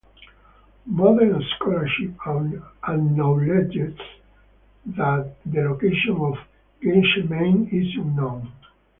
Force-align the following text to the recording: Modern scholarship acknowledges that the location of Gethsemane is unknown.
Modern 0.87 1.39
scholarship 1.55 2.15
acknowledges 2.87 3.95
that 4.97 5.35
the 5.45 5.61
location 5.61 6.15
of 6.17 6.39
Gethsemane 6.81 7.69
is 7.71 7.93
unknown. 7.97 8.51